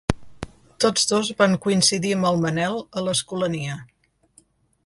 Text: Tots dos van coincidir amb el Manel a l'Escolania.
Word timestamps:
Tots 0.85 1.03
dos 1.11 1.29
van 1.43 1.53
coincidir 1.67 2.15
amb 2.17 2.31
el 2.31 2.43
Manel 2.47 2.81
a 3.03 3.07
l'Escolania. 3.09 3.81